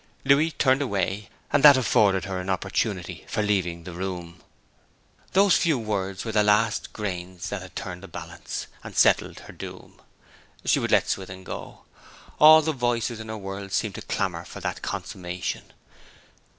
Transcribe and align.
Louis 0.25 0.49
turned 0.49 0.81
away; 0.81 1.29
and 1.53 1.61
that 1.61 1.77
afforded 1.77 2.25
her 2.25 2.39
an 2.39 2.49
opportunity 2.49 3.23
for 3.29 3.43
leaving 3.43 3.83
the 3.83 3.91
room. 3.93 4.41
Those 5.33 5.55
few 5.57 5.77
words 5.77 6.25
were 6.25 6.31
the 6.31 6.41
last 6.41 6.91
grains 6.91 7.49
that 7.49 7.61
had 7.61 7.75
turned 7.75 8.01
the 8.01 8.07
balance, 8.07 8.65
and 8.83 8.95
settled 8.97 9.41
her 9.41 9.53
doom. 9.53 10.01
She 10.65 10.79
would 10.79 10.89
let 10.91 11.07
Swithin 11.07 11.43
go. 11.43 11.83
All 12.39 12.63
the 12.63 12.71
voices 12.73 13.19
in 13.19 13.29
her 13.29 13.37
world 13.37 13.71
seemed 13.73 13.93
to 13.93 14.01
clamour 14.01 14.43
for 14.43 14.59
that 14.59 14.81
consummation. 14.81 15.71